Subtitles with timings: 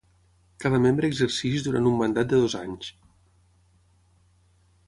[0.63, 2.91] Cada membre exerceix durant un mandat de dos anys.